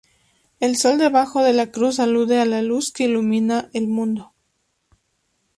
[0.59, 4.33] El sol debajo de la cruz alude a la luz que ilumina el mundo.